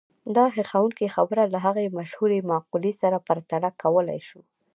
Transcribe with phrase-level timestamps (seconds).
[0.35, 4.41] دا هيښوونکې خبره له هغې مشهورې مقولې سره پرتله کولای شو.